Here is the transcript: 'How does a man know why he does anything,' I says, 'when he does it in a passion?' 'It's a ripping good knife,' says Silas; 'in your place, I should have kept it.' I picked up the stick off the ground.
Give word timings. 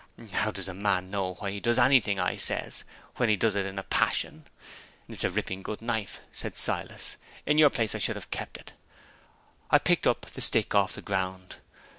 'How 0.31 0.49
does 0.49 0.67
a 0.67 0.73
man 0.73 1.11
know 1.11 1.35
why 1.35 1.51
he 1.51 1.59
does 1.59 1.77
anything,' 1.77 2.19
I 2.19 2.35
says, 2.35 2.83
'when 3.17 3.29
he 3.29 3.35
does 3.35 3.53
it 3.53 3.67
in 3.67 3.77
a 3.77 3.83
passion?' 3.83 4.45
'It's 5.07 5.23
a 5.23 5.29
ripping 5.29 5.61
good 5.61 5.79
knife,' 5.79 6.21
says 6.33 6.53
Silas; 6.55 7.17
'in 7.45 7.59
your 7.59 7.69
place, 7.69 7.93
I 7.93 7.99
should 7.99 8.15
have 8.15 8.31
kept 8.31 8.57
it.' 8.57 8.73
I 9.69 9.77
picked 9.77 10.07
up 10.07 10.21
the 10.21 10.41
stick 10.41 10.73
off 10.73 10.93
the 10.93 11.03
ground. 11.03 11.57